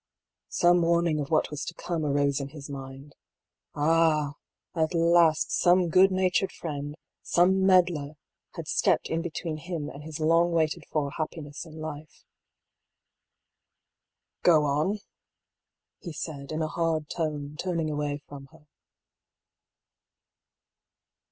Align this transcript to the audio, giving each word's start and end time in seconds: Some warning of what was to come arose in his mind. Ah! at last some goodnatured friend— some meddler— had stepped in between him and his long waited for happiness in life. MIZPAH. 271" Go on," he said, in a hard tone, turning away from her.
Some 0.49 0.81
warning 0.81 1.19
of 1.19 1.29
what 1.29 1.51
was 1.51 1.63
to 1.65 1.75
come 1.75 2.03
arose 2.03 2.39
in 2.39 2.47
his 2.49 2.71
mind. 2.71 3.13
Ah! 3.75 4.33
at 4.73 4.95
last 4.95 5.51
some 5.51 5.89
goodnatured 5.89 6.51
friend— 6.51 6.95
some 7.21 7.67
meddler— 7.67 8.13
had 8.55 8.67
stepped 8.67 9.11
in 9.11 9.21
between 9.21 9.57
him 9.57 9.89
and 9.89 10.03
his 10.03 10.19
long 10.19 10.53
waited 10.53 10.85
for 10.89 11.11
happiness 11.11 11.67
in 11.67 11.79
life. 11.79 12.25
MIZPAH. 14.41 14.45
271" 14.45 14.61
Go 14.61 14.65
on," 14.91 14.99
he 15.99 16.11
said, 16.13 16.51
in 16.51 16.63
a 16.63 16.67
hard 16.67 17.07
tone, 17.07 17.55
turning 17.59 17.91
away 17.91 18.23
from 18.27 18.47
her. 18.47 18.65